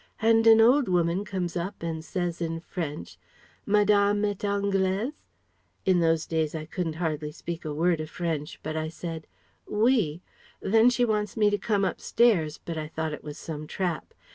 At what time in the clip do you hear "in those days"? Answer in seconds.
5.85-6.55